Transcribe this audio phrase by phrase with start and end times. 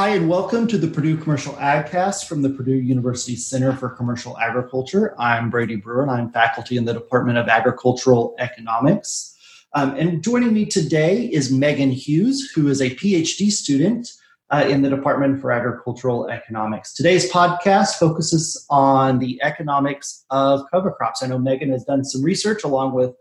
[0.00, 4.38] Hi, and welcome to the Purdue Commercial AgCast from the Purdue University Center for Commercial
[4.38, 5.14] Agriculture.
[5.18, 9.36] I'm Brady Brewer, and I'm faculty in the Department of Agricultural Economics.
[9.74, 14.10] Um, and joining me today is Megan Hughes, who is a PhD student
[14.48, 16.94] uh, in the Department for Agricultural Economics.
[16.94, 21.22] Today's podcast focuses on the economics of cover crops.
[21.22, 23.14] I know Megan has done some research along with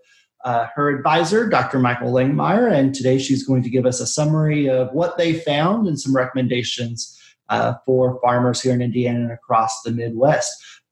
[0.45, 1.79] uh, her advisor, Dr.
[1.79, 5.87] Michael Langemeier, and today she's going to give us a summary of what they found
[5.87, 10.51] and some recommendations uh, for farmers here in Indiana and across the Midwest.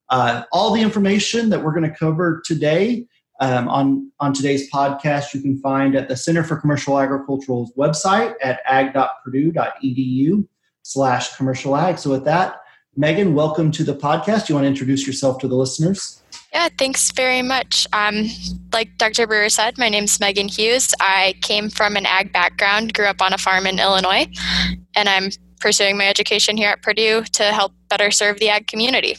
[0.10, 3.06] Uh, all the information that we're going to cover today
[3.40, 8.34] um, on, on today's podcast you can find at the Center for Commercial Agricultural's website
[8.42, 10.48] at ag.purdue.edu
[10.84, 12.00] slash commercial ag.
[12.00, 12.62] So with that,
[12.95, 14.50] Megan, welcome to the podcast.
[14.50, 16.22] You want to introduce yourself to the listeners?
[16.58, 17.86] Yeah, thanks very much.
[17.94, 18.26] Um,
[18.74, 19.28] like Dr.
[19.28, 20.92] Brewer said, my name is Megan Hughes.
[21.00, 24.26] I came from an ag background, grew up on a farm in Illinois,
[24.96, 29.18] and I'm pursuing my education here at Purdue to help better serve the ag community.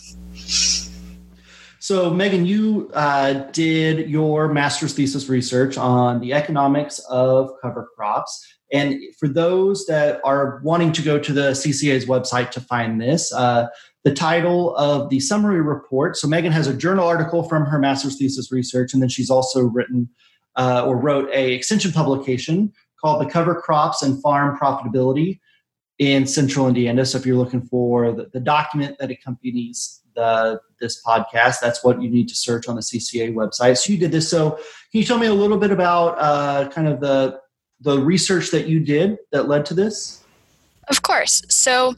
[1.78, 8.44] So, Megan, you uh, did your master's thesis research on the economics of cover crops.
[8.72, 13.32] And for those that are wanting to go to the CCA's website to find this,
[13.32, 13.68] uh,
[14.04, 16.16] the title of the summary report.
[16.16, 19.62] So Megan has a journal article from her master's thesis research, and then she's also
[19.62, 20.08] written
[20.56, 25.40] uh, or wrote a extension publication called "The Cover Crops and Farm Profitability
[25.98, 31.02] in Central Indiana." So if you're looking for the, the document that accompanies the, this
[31.02, 33.78] podcast, that's what you need to search on the CCA website.
[33.78, 34.30] So you did this.
[34.30, 37.40] So can you tell me a little bit about uh, kind of the
[37.80, 40.24] the research that you did that led to this?
[40.88, 41.42] Of course.
[41.48, 41.94] So,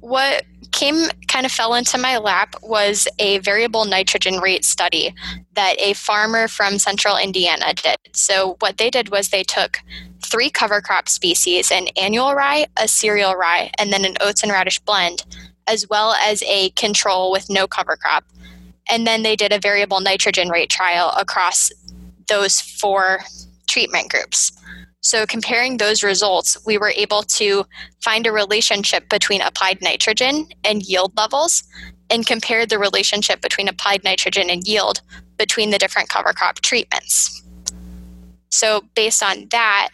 [0.00, 5.14] what came kind of fell into my lap was a variable nitrogen rate study
[5.54, 7.98] that a farmer from central Indiana did.
[8.14, 9.78] So, what they did was they took
[10.24, 14.50] three cover crop species an annual rye, a cereal rye, and then an oats and
[14.50, 15.24] radish blend,
[15.68, 18.24] as well as a control with no cover crop.
[18.90, 21.70] And then they did a variable nitrogen rate trial across
[22.28, 23.20] those four
[23.68, 24.52] treatment groups.
[25.02, 27.64] So, comparing those results, we were able to
[28.02, 31.64] find a relationship between applied nitrogen and yield levels
[32.08, 35.00] and compare the relationship between applied nitrogen and yield
[35.38, 37.42] between the different cover crop treatments.
[38.50, 39.90] So, based on that,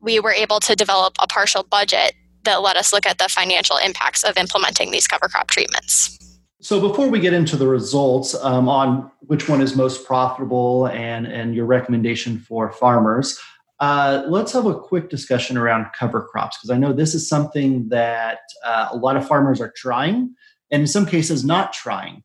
[0.00, 2.14] we were able to develop a partial budget
[2.44, 6.16] that let us look at the financial impacts of implementing these cover crop treatments.
[6.62, 11.26] So before we get into the results um, on which one is most profitable and,
[11.26, 13.38] and your recommendation for farmers,
[13.80, 17.88] uh, let's have a quick discussion around cover crops because I know this is something
[17.88, 20.34] that uh, a lot of farmers are trying,
[20.70, 22.22] and in some cases not trying.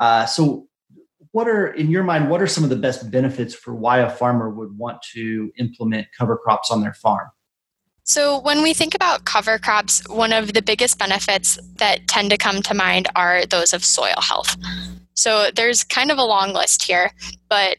[0.00, 0.66] Uh, so,
[1.30, 2.28] what are in your mind?
[2.28, 6.08] What are some of the best benefits for why a farmer would want to implement
[6.16, 7.28] cover crops on their farm?
[8.02, 12.36] So, when we think about cover crops, one of the biggest benefits that tend to
[12.36, 14.56] come to mind are those of soil health.
[15.14, 17.12] So, there's kind of a long list here,
[17.48, 17.76] but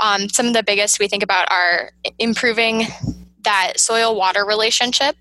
[0.00, 2.86] um, some of the biggest we think about are improving
[3.42, 5.16] that soil water relationship,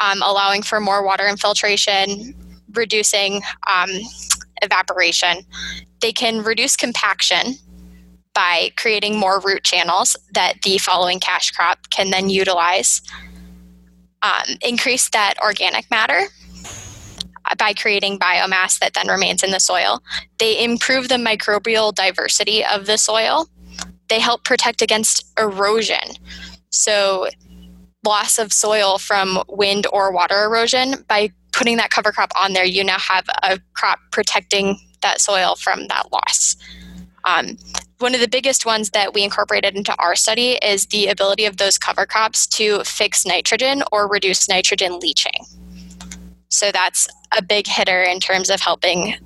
[0.00, 2.34] um, allowing for more water infiltration,
[2.72, 3.90] reducing um,
[4.62, 5.38] evaporation.
[6.00, 7.54] They can reduce compaction
[8.32, 13.00] by creating more root channels that the following cash crop can then utilize.
[14.22, 16.22] Um, increase that organic matter
[17.58, 20.02] by creating biomass that then remains in the soil.
[20.38, 23.48] They improve the microbial diversity of the soil
[24.08, 26.14] they help protect against erosion.
[26.70, 27.28] So,
[28.04, 32.64] loss of soil from wind or water erosion, by putting that cover crop on there,
[32.64, 36.56] you now have a crop protecting that soil from that loss.
[37.24, 37.56] Um,
[37.98, 41.56] one of the biggest ones that we incorporated into our study is the ability of
[41.56, 45.44] those cover crops to fix nitrogen or reduce nitrogen leaching.
[46.48, 49.16] So that's a big hitter in terms of helping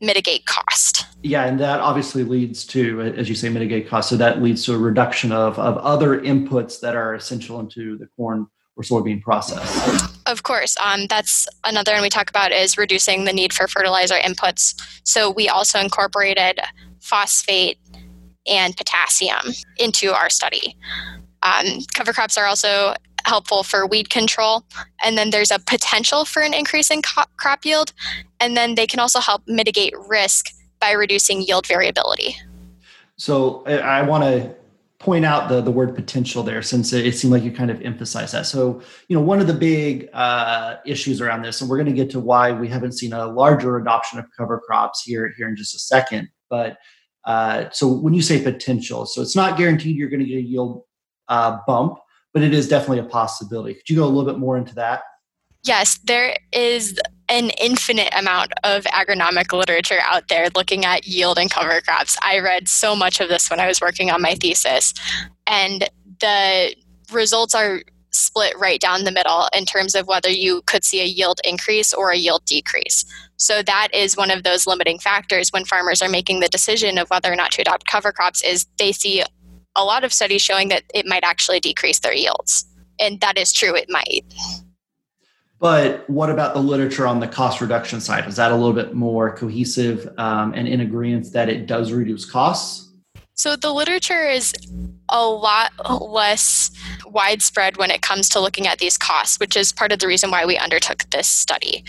[0.00, 1.06] mitigate cost.
[1.22, 4.08] Yeah, and that obviously leads to, as you say, mitigate cost.
[4.08, 8.06] So that leads to a reduction of, of other inputs that are essential into the
[8.16, 8.46] corn
[8.76, 10.12] or soybean process.
[10.26, 14.14] Of course, um, that's another one we talk about is reducing the need for fertilizer
[14.14, 14.80] inputs.
[15.04, 16.60] So we also incorporated
[17.00, 17.78] phosphate
[18.46, 20.76] and potassium into our study.
[21.42, 22.94] Um, cover crops are also
[23.28, 24.64] helpful for weed control.
[25.04, 27.92] And then there's a potential for an increase in crop yield.
[28.40, 32.36] And then they can also help mitigate risk by reducing yield variability.
[33.16, 34.54] So I want to
[34.98, 38.34] point out the, the word potential there since it, seemed like you kind of emphasized
[38.34, 38.46] that.
[38.46, 41.92] So, you know, one of the big uh, issues around this, and we're going to
[41.92, 45.56] get to why we haven't seen a larger adoption of cover crops here, here in
[45.56, 46.28] just a second.
[46.50, 46.78] But
[47.24, 50.42] uh, so when you say potential, so it's not guaranteed you're going to get a
[50.42, 50.82] yield
[51.28, 51.98] uh, bump,
[52.32, 53.74] but it is definitely a possibility.
[53.74, 55.02] Could you go a little bit more into that?
[55.64, 56.98] Yes, there is
[57.28, 62.16] an infinite amount of agronomic literature out there looking at yield and cover crops.
[62.22, 64.94] I read so much of this when I was working on my thesis,
[65.46, 65.88] and
[66.20, 66.74] the
[67.12, 71.04] results are split right down the middle in terms of whether you could see a
[71.04, 73.04] yield increase or a yield decrease.
[73.36, 77.08] So that is one of those limiting factors when farmers are making the decision of
[77.08, 79.22] whether or not to adopt cover crops is they see
[79.78, 82.66] a lot of studies showing that it might actually decrease their yields.
[83.00, 84.24] And that is true, it might.
[85.60, 88.26] But what about the literature on the cost reduction side?
[88.28, 92.24] Is that a little bit more cohesive um, and in agreement that it does reduce
[92.24, 92.92] costs?
[93.34, 94.52] So the literature is
[95.08, 95.70] a lot
[96.00, 96.72] less
[97.06, 100.30] widespread when it comes to looking at these costs, which is part of the reason
[100.30, 101.84] why we undertook this study.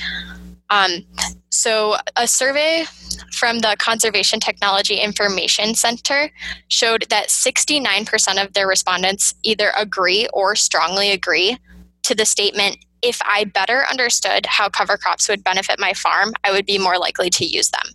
[0.69, 1.06] Um,
[1.50, 2.86] so, a survey
[3.33, 6.31] from the Conservation Technology Information Center
[6.68, 11.57] showed that 69% of their respondents either agree or strongly agree
[12.04, 16.51] to the statement if I better understood how cover crops would benefit my farm, I
[16.51, 17.86] would be more likely to use them.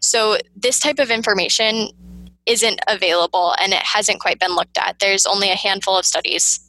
[0.00, 1.88] So, this type of information
[2.46, 4.98] isn't available and it hasn't quite been looked at.
[4.98, 6.60] There's only a handful of studies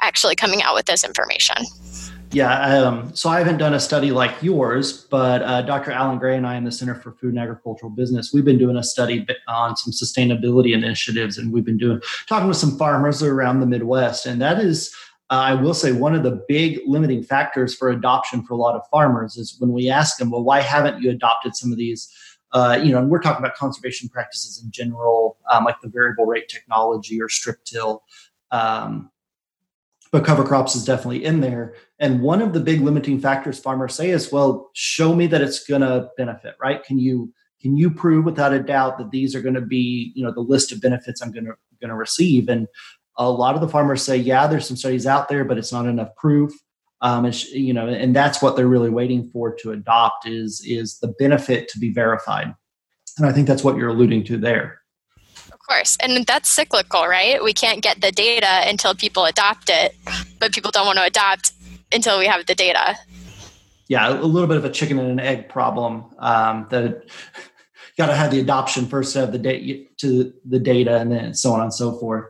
[0.00, 1.56] actually coming out with this information.
[2.32, 5.90] Yeah, um, so I haven't done a study like yours, but uh, Dr.
[5.90, 8.76] Alan Gray and I in the Center for Food and Agricultural Business, we've been doing
[8.76, 13.58] a study on some sustainability initiatives, and we've been doing talking with some farmers around
[13.60, 14.94] the Midwest, and that is.
[15.32, 18.74] Uh, I will say one of the big limiting factors for adoption for a lot
[18.74, 22.12] of farmers is when we ask them, well, why haven't you adopted some of these
[22.52, 26.26] uh, you know, and we're talking about conservation practices in general, um, like the variable
[26.26, 28.02] rate technology or strip till.
[28.50, 29.10] Um,
[30.12, 31.74] but cover crops is definitely in there.
[31.98, 35.64] And one of the big limiting factors farmers say is, well, show me that it's
[35.64, 36.82] going to benefit, right?
[36.84, 40.24] Can you can you prove without a doubt that these are going to be, you
[40.24, 42.48] know, the list of benefits I'm going to going to receive?
[42.48, 42.66] And
[43.16, 45.86] a lot of the farmers say, yeah, there's some studies out there, but it's not
[45.86, 46.52] enough proof
[47.02, 50.98] um, and, you know, and that's what they're really waiting for to adopt is is
[50.98, 52.54] the benefit to be verified,
[53.16, 54.79] and I think that's what you're alluding to there.
[55.70, 57.40] Course, and that's cyclical, right?
[57.44, 59.94] We can't get the data until people adopt it,
[60.40, 61.52] but people don't want to adopt
[61.92, 62.96] until we have the data.
[63.86, 66.06] Yeah, a little bit of a chicken and an egg problem.
[66.18, 67.08] Um, that
[67.96, 71.34] got to have the adoption first to have the data to the data, and then
[71.34, 72.24] so on and so forth.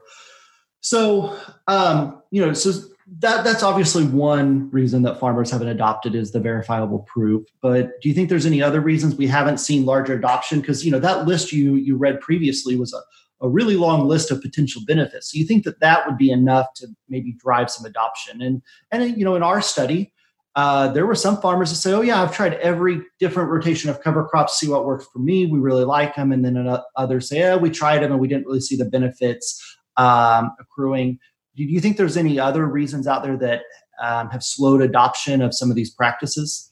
[0.83, 1.35] So,
[1.67, 2.73] um, you know, so
[3.21, 8.09] that that's obviously one reason that farmers haven't adopted is the verifiable proof but do
[8.09, 11.27] you think there's any other reasons we haven't seen larger adoption because you know that
[11.27, 13.01] list you you read previously was a,
[13.43, 16.67] a really long list of potential benefits so you think that that would be enough
[16.75, 20.13] to maybe drive some adoption and and you know in our study
[20.57, 24.01] uh, there were some farmers that say oh yeah i've tried every different rotation of
[24.01, 27.39] cover crops see what works for me we really like them and then others say
[27.39, 31.19] yeah we tried them and we didn't really see the benefits um, accruing
[31.57, 33.63] do you think there's any other reasons out there that
[34.01, 36.69] um, have slowed adoption of some of these practices?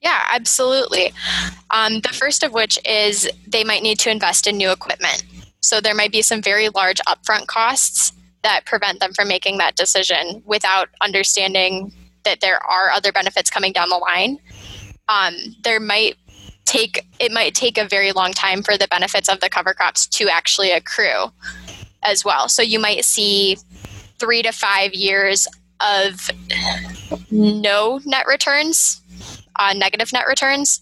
[0.00, 1.12] Yeah, absolutely.
[1.70, 5.24] Um, the first of which is they might need to invest in new equipment.
[5.60, 8.12] So there might be some very large upfront costs
[8.42, 11.92] that prevent them from making that decision without understanding
[12.24, 14.38] that there are other benefits coming down the line.
[15.08, 15.34] Um,
[15.64, 16.16] there might
[16.64, 20.06] take it might take a very long time for the benefits of the cover crops
[20.06, 21.32] to actually accrue
[22.02, 22.48] as well.
[22.48, 23.58] So you might see
[24.18, 25.48] three to five years
[25.80, 26.30] of
[27.30, 29.00] no net returns,
[29.56, 30.80] uh, negative net returns.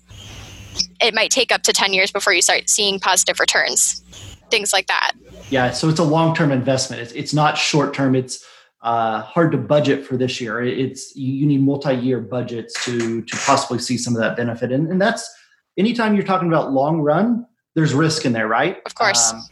[1.01, 4.03] It might take up to 10 years before you start seeing positive returns,
[4.51, 5.13] things like that.
[5.51, 7.03] Yeah, so it's a long term investment.
[7.03, 8.15] It's, it's not short term.
[8.15, 8.45] It's
[8.83, 10.63] uh, hard to budget for this year.
[10.63, 14.91] It's you need multi year budgets to to possibly see some of that benefit, and,
[14.91, 15.29] and that's
[15.77, 18.79] anytime you're talking about long run, there's risk in there, right?
[18.85, 19.33] Of course.
[19.33, 19.43] Um,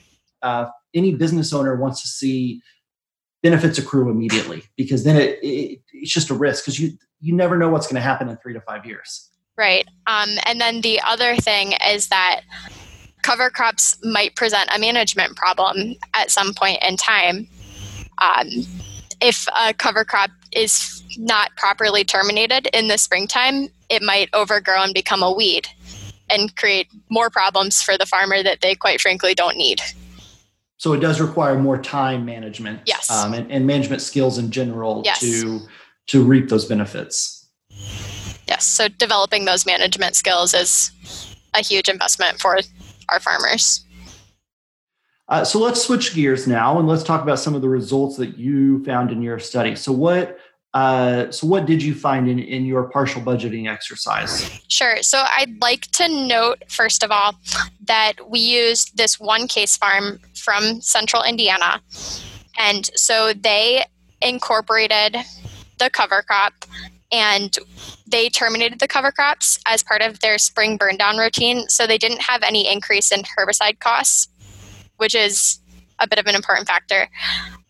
[0.43, 2.61] uh, any business owner wants to see
[3.43, 7.57] benefits accrue immediately because then it, it it's just a risk because you you never
[7.57, 9.31] know what's going to happen in three to five years.
[9.57, 9.87] Right.
[10.07, 12.43] Um, and then the other thing is that
[13.27, 17.49] cover crops might present a management problem at some point in time.
[18.19, 18.47] Um,
[19.21, 24.95] if a cover crop is not properly terminated in the springtime, it might overgrow and
[24.95, 25.67] become a weed
[26.31, 29.81] and create more problems for the farmer that they quite frankly don't need
[30.79, 33.09] so it does require more time management yes.
[33.09, 35.21] Um, and, and, management skills in general yes.
[35.21, 35.61] to
[36.09, 37.49] to reap those benefits
[38.49, 40.91] yes so developing those management skills is
[41.55, 42.59] a huge investment for
[43.09, 43.85] our farmers
[45.29, 48.39] uh, so let's switch gears now and let's talk about some of the results that
[48.39, 50.39] you found in your study so what
[50.77, 54.61] uh, so what did you find in, in your partial budgeting exercise?
[54.69, 55.03] Sure.
[55.03, 57.35] So I'd like to note, first of all,
[57.87, 61.81] that we used this one case farm from central Indiana.
[62.59, 63.87] And so they
[64.21, 65.17] incorporated
[65.79, 66.53] the cover crop
[67.13, 67.57] and
[68.07, 71.69] they terminated the cover crops as part of their spring burn down routine.
[71.69, 74.29] So they didn't have any increase in herbicide costs,
[74.97, 75.61] which is
[75.99, 77.09] a bit of an important factor.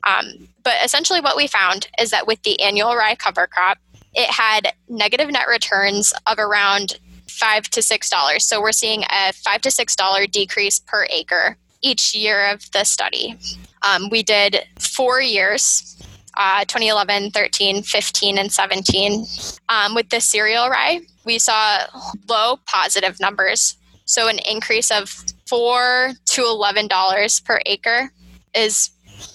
[0.04, 3.78] Um, but essentially, what we found is that with the annual rye cover crop,
[4.14, 8.44] it had negative net returns of around five to six dollars.
[8.44, 12.84] So we're seeing a five to six dollar decrease per acre each year of the
[12.84, 13.36] study.
[13.82, 15.96] Um, we did four years.
[16.36, 19.24] Uh, 2011, 13, 15, and 17.
[19.70, 21.86] Um, with the cereal rye, we saw
[22.28, 23.76] low positive numbers.
[24.04, 28.12] So, an increase of four to eleven dollars per acre
[28.54, 28.90] is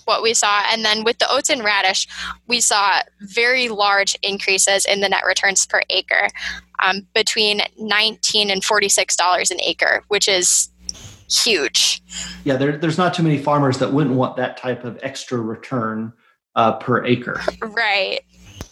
[0.05, 0.63] what we saw.
[0.71, 2.07] And then with the oats and radish,
[2.47, 6.29] we saw very large increases in the net returns per acre,
[6.83, 10.69] um, between nineteen and forty six dollars an acre, which is
[11.29, 12.01] huge.
[12.43, 16.13] Yeah, there, there's not too many farmers that wouldn't want that type of extra return
[16.55, 17.41] uh, per acre.
[17.61, 18.21] Right.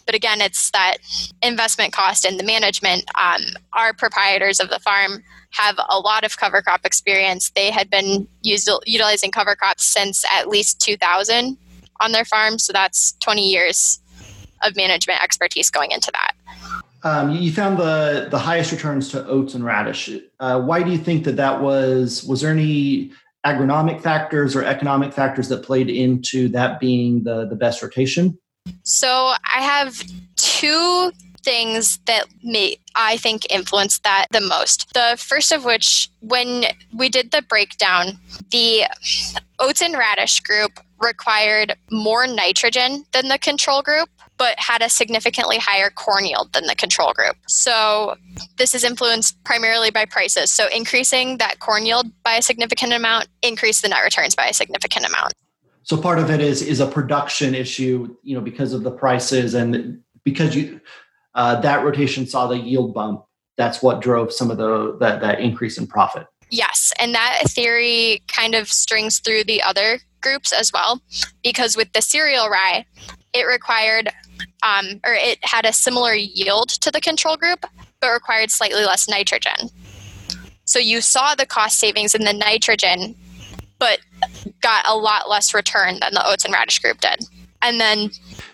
[0.06, 0.96] But again, it's that
[1.42, 3.04] investment cost and the management.
[3.20, 3.42] Um,
[3.74, 7.50] our proprietors of the farm have a lot of cover crop experience.
[7.50, 11.56] They had been used, utilizing cover crops since at least 2000
[12.00, 12.58] on their farm.
[12.58, 14.00] So that's 20 years
[14.62, 16.32] of management expertise going into that.
[17.02, 20.10] Um, you found the the highest returns to oats and radish.
[20.38, 22.24] Uh, why do you think that that was?
[22.24, 23.12] Was there any
[23.46, 28.38] agronomic factors or economic factors that played into that being the the best rotation?
[28.82, 29.08] So
[29.44, 30.02] I have
[30.36, 34.92] two things that may I think influenced that the most.
[34.92, 38.18] The first of which, when we did the breakdown,
[38.50, 38.84] the
[39.58, 45.58] oats and radish group required more nitrogen than the control group but had a significantly
[45.58, 47.36] higher corn yield than the control group.
[47.46, 48.16] So
[48.56, 50.50] this is influenced primarily by prices.
[50.50, 54.54] So increasing that corn yield by a significant amount increased the net returns by a
[54.54, 55.34] significant amount.
[55.82, 59.52] So part of it is is a production issue, you know, because of the prices
[59.52, 60.80] and because you
[61.34, 63.26] uh, that rotation saw the yield bump.
[63.58, 66.26] That's what drove some of the that, that increase in profit.
[66.50, 71.02] Yes, and that theory kind of strings through the other groups as well,
[71.42, 72.86] because with the cereal rye,
[73.32, 74.10] it required
[74.62, 77.64] um, or it had a similar yield to the control group,
[78.00, 79.70] but required slightly less nitrogen.
[80.64, 83.16] So you saw the cost savings in the nitrogen,
[83.78, 84.00] but
[84.60, 87.24] got a lot less return than the oats and radish group did.
[87.62, 88.10] And then.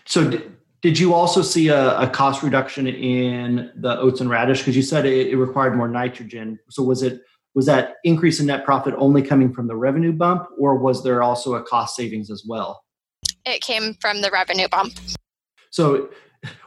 [0.06, 4.60] So did, did you also see a, a, cost reduction in the oats and radish?
[4.60, 6.58] Because you said it, it required more nitrogen.
[6.70, 7.20] So was it
[7.54, 11.22] was that increase in net profit only coming from the revenue bump, or was there
[11.22, 12.82] also a cost savings as well?
[13.46, 14.92] It came from the revenue bump.
[15.70, 16.10] So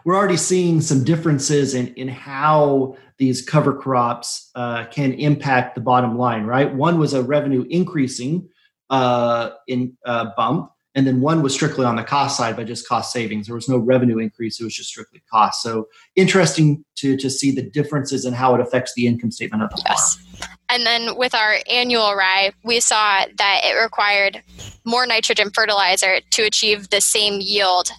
[0.03, 5.81] we're already seeing some differences in, in how these cover crops uh, can impact the
[5.81, 6.73] bottom line, right?
[6.73, 8.47] One was a revenue increasing
[8.89, 12.87] uh, in uh, bump, and then one was strictly on the cost side by just
[12.87, 13.45] cost savings.
[13.45, 15.61] There was no revenue increase; it was just strictly cost.
[15.61, 19.69] So interesting to to see the differences in how it affects the income statement of
[19.69, 20.15] the yes.
[20.15, 20.49] farm.
[20.69, 24.41] And then with our annual rye, we saw that it required
[24.85, 27.89] more nitrogen fertilizer to achieve the same yield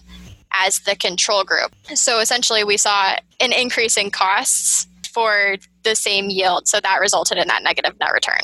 [0.53, 1.73] as the control group.
[1.93, 6.67] So essentially, we saw an increase in costs for the same yield.
[6.67, 8.39] So that resulted in that negative net return.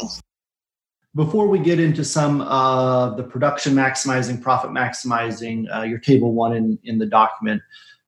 [1.15, 6.53] Before we get into some of the production maximizing, profit maximizing, uh, your table one
[6.53, 7.61] in, in the document,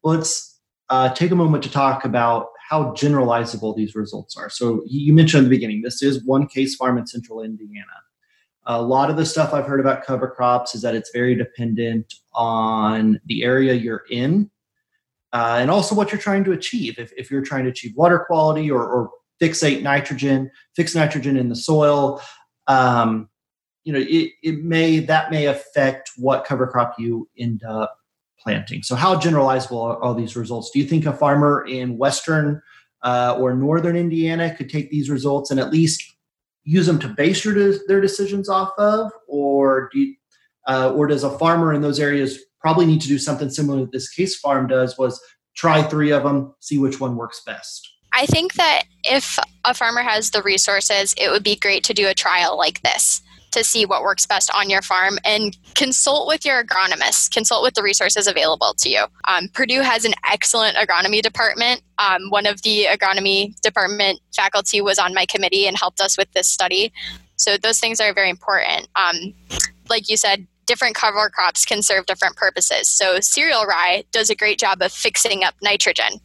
[0.04, 4.50] let's uh, take a moment to talk about how generalizable these results are.
[4.50, 7.86] So you mentioned in the beginning, this is one case farm in central Indiana.
[8.70, 12.14] A lot of the stuff I've heard about cover crops is that it's very dependent
[12.34, 14.50] on the area you're in
[15.34, 16.98] uh, and also what you're trying to achieve.
[16.98, 19.10] If, if you're trying to achieve water quality or, or
[19.42, 22.22] fixate nitrogen, fix nitrogen in the soil,
[22.68, 23.28] um,
[23.84, 27.98] you know, it, it may that may affect what cover crop you end up
[28.40, 28.84] planting.
[28.84, 30.70] So, how generalizable are all these results?
[30.70, 32.62] Do you think a farmer in western
[33.02, 36.04] uh, or northern Indiana could take these results and at least
[36.70, 40.16] use them to base your their decisions off of, or do you,
[40.68, 43.92] uh, or does a farmer in those areas probably need to do something similar that
[43.92, 44.98] this case farm does?
[44.98, 45.20] Was
[45.56, 47.90] try three of them, see which one works best.
[48.14, 52.08] I think that if a farmer has the resources, it would be great to do
[52.08, 56.46] a trial like this to see what works best on your farm and consult with
[56.46, 59.06] your agronomist, consult with the resources available to you.
[59.28, 61.82] Um, Purdue has an excellent agronomy department.
[61.98, 66.32] Um, one of the agronomy department faculty was on my committee and helped us with
[66.34, 66.92] this study.
[67.36, 68.88] So those things are very important.
[68.96, 69.34] Um,
[69.90, 72.88] like you said, different cover crops can serve different purposes.
[72.88, 76.20] So cereal rye does a great job of fixing up nitrogen.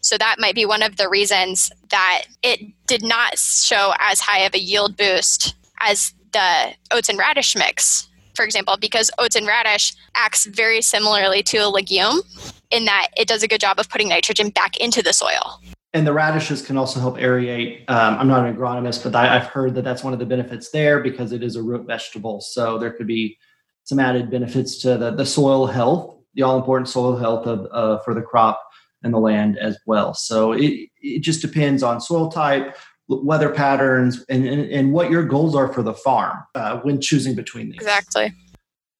[0.00, 4.40] So that might be one of the reasons that it did not show as high
[4.40, 9.46] of a yield boost as the oats and radish mix, for example, because oats and
[9.46, 12.22] radish acts very similarly to a legume.
[12.70, 15.60] in that it does a good job of putting nitrogen back into the soil.
[15.94, 17.88] And the radishes can also help aerate.
[17.88, 21.00] Um, I'm not an agronomist, but I've heard that that's one of the benefits there
[21.00, 22.40] because it is a root vegetable.
[22.40, 23.38] So there could be
[23.84, 28.02] some added benefits to the, the soil health, the all important soil health of uh,
[28.02, 28.62] for the crop
[29.02, 30.12] and the land as well.
[30.12, 32.76] So it, it just depends on soil type,
[33.08, 37.34] weather patterns, and, and, and what your goals are for the farm uh, when choosing
[37.34, 37.76] between these.
[37.76, 38.32] Exactly.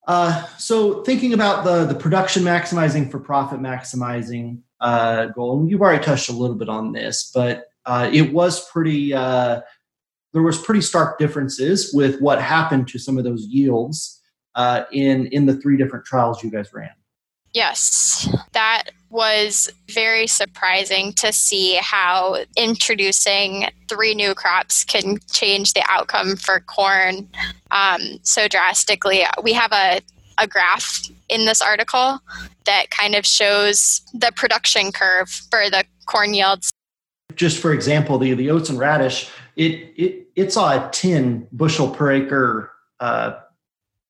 [0.06, 5.82] Uh, so thinking about the the production maximizing for profit maximizing uh, goal, and you've
[5.82, 9.12] already touched a little bit on this, but uh, it was pretty.
[9.12, 9.60] Uh,
[10.32, 14.22] there was pretty stark differences with what happened to some of those yields
[14.54, 16.90] uh, in in the three different trials you guys ran.
[17.58, 25.82] Yes, that was very surprising to see how introducing three new crops can change the
[25.88, 27.28] outcome for corn
[27.72, 29.24] um, so drastically.
[29.42, 30.00] We have a,
[30.38, 32.20] a graph in this article
[32.64, 36.70] that kind of shows the production curve for the corn yields.
[37.34, 41.90] Just for example, the, the oats and radish, it, it, it saw a 10 bushel
[41.90, 43.32] per acre uh,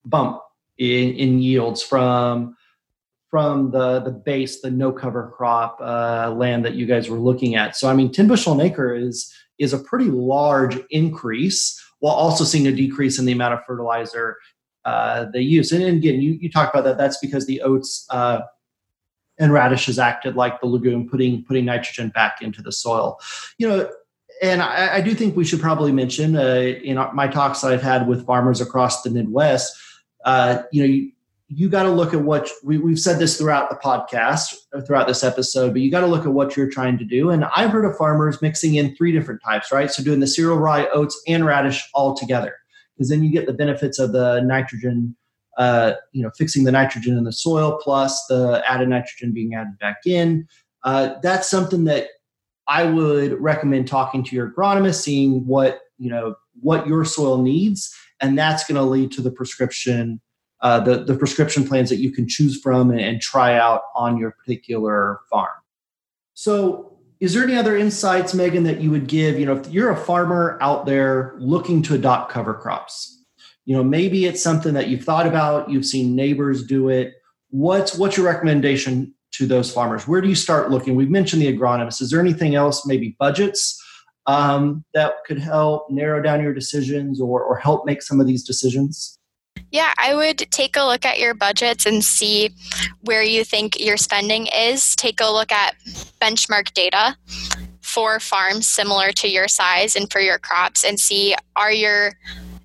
[0.04, 0.42] bump
[0.76, 2.54] in, in yields from
[3.30, 7.56] from the the base, the no cover crop uh, land that you guys were looking
[7.56, 7.76] at.
[7.76, 12.44] So I mean, 10 bushel an acre is is a pretty large increase, while also
[12.44, 14.37] seeing a decrease in the amount of fertilizer
[14.85, 15.73] uh, they use.
[15.73, 16.99] And, again, you you talk about that.
[16.99, 18.40] That's because the oats uh,
[19.38, 23.20] and radishes acted like the legume, putting putting nitrogen back into the soil.
[23.58, 23.90] You know.
[24.40, 27.82] And I, I do think we should probably mention uh, in my talks that I've
[27.82, 29.76] had with farmers across the Midwest,
[30.25, 31.11] uh, you know, you
[31.70, 34.54] got to look at what we, we've said this throughout the podcast
[34.86, 37.30] throughout this episode but you got to look at what you're trying to do.
[37.30, 39.90] And i've heard of farmers mixing in three different types right?
[39.90, 42.54] So doing the cereal rye oats and radish all together
[42.94, 45.16] because then you get the benefits of the nitrogen
[45.56, 49.76] uh, you know fixing the nitrogen in the soil plus the added nitrogen being added
[49.80, 50.46] back in.
[50.84, 52.06] Uh, that's something that
[52.68, 57.92] i would recommend talking to your agronomist seeing what you know what your soil needs
[58.20, 60.20] and that's going to lead to the prescription
[60.61, 64.16] uh, the, the prescription plans that you can choose from and, and try out on
[64.16, 65.49] your particular farm.
[66.35, 69.40] So, is there any other insights, Megan, that you would give?
[69.40, 73.25] You know, if you're a farmer out there looking to adopt cover crops,
[73.64, 77.14] you know, maybe it's something that you've thought about, you've seen neighbors do it.
[77.51, 80.07] What's what's your recommendation to those farmers?
[80.07, 80.94] Where do you start looking?
[80.94, 82.01] We've mentioned the agronomist.
[82.01, 83.83] Is there anything else, maybe budgets,
[84.27, 88.44] um, that could help narrow down your decisions or, or help make some of these
[88.44, 89.17] decisions?
[89.70, 92.54] Yeah, I would take a look at your budgets and see
[93.02, 94.96] where you think your spending is.
[94.96, 95.76] Take a look at
[96.20, 97.16] benchmark data
[97.83, 102.12] for farms similar to your size and for your crops and see are your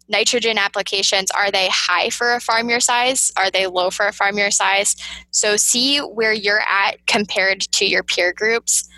[0.10, 4.12] nitrogen applications are they high for a farm your size are they low for a
[4.12, 4.98] farm your size
[5.32, 8.90] so see where you're at compared to your peer groups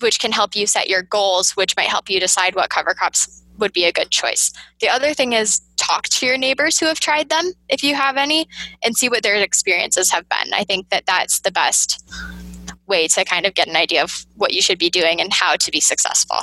[0.00, 3.42] which can help you set your goals which might help you decide what cover crops
[3.60, 7.00] would be a good choice the other thing is talk to your neighbors who have
[7.00, 8.46] tried them, if you have any,
[8.84, 10.52] and see what their experiences have been.
[10.54, 12.04] I think that that's the best
[12.86, 15.56] way to kind of get an idea of what you should be doing and how
[15.56, 16.38] to be successful.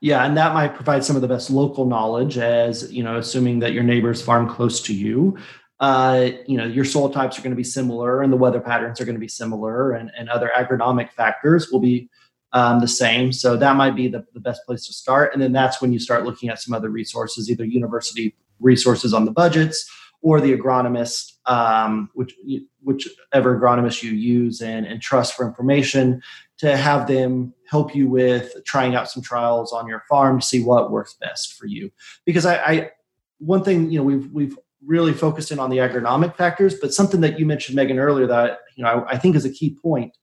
[0.00, 3.60] Yeah, and that might provide some of the best local knowledge as, you know, assuming
[3.60, 5.38] that your neighbors farm close to you.
[5.78, 9.00] Uh, you know, your soil types are going to be similar and the weather patterns
[9.00, 12.08] are going to be similar and, and other agronomic factors will be
[12.52, 13.32] um, the same.
[13.32, 15.32] So that might be the, the best place to start.
[15.32, 19.24] And then that's when you start looking at some other resources, either university resources on
[19.24, 22.34] the budgets or the agronomist, um, which
[22.82, 26.22] whichever agronomist you use and, and trust for information,
[26.58, 30.62] to have them help you with trying out some trials on your farm to see
[30.62, 31.90] what works best for you.
[32.24, 32.90] Because I, I
[33.38, 37.20] one thing you know we've we've really focused in on the agronomic factors, but something
[37.20, 40.16] that you mentioned, Megan, earlier that you know I, I think is a key point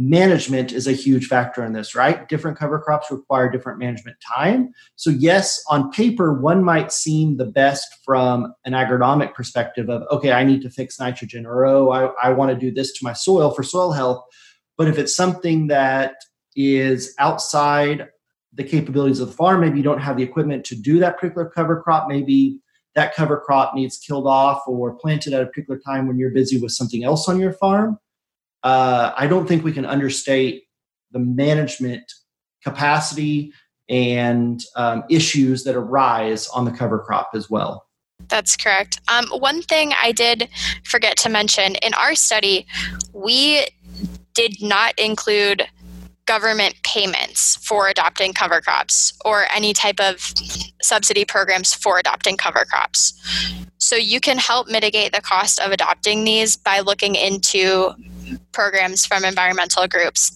[0.00, 2.28] management is a huge factor in this, right?
[2.28, 4.72] Different cover crops require different management time.
[4.94, 10.30] So, yes, on paper, one might seem the best from an agronomic perspective of, okay,
[10.30, 13.12] I need to fix nitrogen, or oh, I, I want to do this to my
[13.12, 14.24] soil for soil health.
[14.76, 16.14] But if it's something that
[16.54, 18.06] is outside
[18.54, 21.50] the capabilities of the farm, maybe you don't have the equipment to do that particular
[21.50, 22.60] cover crop, maybe
[22.94, 26.60] that cover crop needs killed off or planted at a particular time when you're busy
[26.60, 27.98] with something else on your farm
[28.62, 30.64] uh, I don't think we can understate
[31.12, 32.04] the management
[32.62, 33.52] capacity
[33.88, 37.86] and um, issues that arise on the cover crop as well.
[38.28, 39.00] That's correct.
[39.08, 40.48] Um, one thing I did
[40.84, 42.66] forget to mention in our study,
[43.12, 43.66] we
[44.34, 45.66] did not include
[46.26, 50.34] government payments for adopting cover crops or any type of
[50.82, 53.14] subsidy programs for adopting cover crops.
[53.78, 57.94] So you can help mitigate the cost of adopting these by looking into
[58.52, 60.32] programs from environmental groups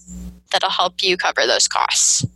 [0.51, 2.27] that'll help you cover those costs.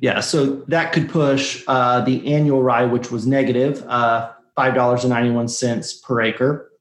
[0.00, 6.20] Yeah, so that could push uh, the annual rye, which was negative, uh, $5.91 per
[6.20, 6.72] acre.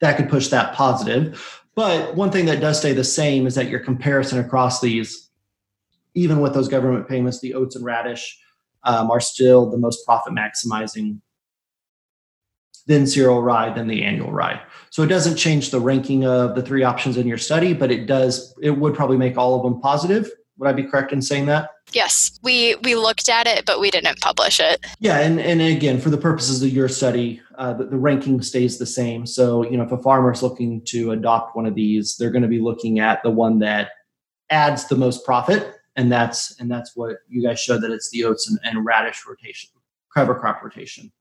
[0.00, 1.62] That could push that positive.
[1.74, 5.28] But one thing that does stay the same is that your comparison across these,
[6.14, 8.38] even with those government payments, the oats and radish
[8.84, 11.20] um, are still the most profit maximizing
[12.86, 14.60] then cereal rye, then the annual rye.
[14.90, 18.06] So it doesn't change the ranking of the three options in your study, but it
[18.06, 20.30] does, it would probably make all of them positive.
[20.58, 21.70] Would I be correct in saying that?
[21.92, 24.84] Yes, we we looked at it, but we didn't publish it.
[24.98, 28.78] Yeah, and and again, for the purposes of your study, uh, the, the ranking stays
[28.78, 29.26] the same.
[29.26, 32.42] So you know, if a farmer is looking to adopt one of these, they're going
[32.42, 33.90] to be looking at the one that
[34.50, 38.24] adds the most profit, and that's and that's what you guys showed that it's the
[38.24, 39.70] oats and, and radish rotation,
[40.12, 41.12] cover crop rotation.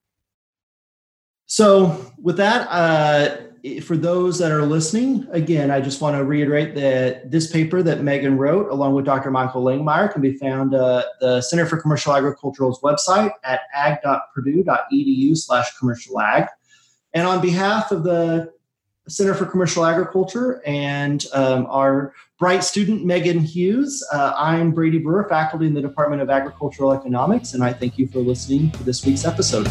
[1.47, 3.37] So, with that, uh,
[3.81, 8.01] for those that are listening, again, I just want to reiterate that this paper that
[8.01, 9.31] Megan wrote, along with Dr.
[9.31, 16.19] Michael Langemeier, can be found uh, the Center for Commercial Agricultural's website at ag.purdue.edu/slash commercial
[16.19, 16.47] ag.
[17.13, 18.53] And on behalf of the
[19.07, 25.27] Center for Commercial Agriculture and um, our bright student Megan Hughes, uh, I'm Brady Brewer,
[25.29, 29.05] faculty in the Department of Agricultural Economics, and I thank you for listening to this
[29.05, 29.69] week's episode.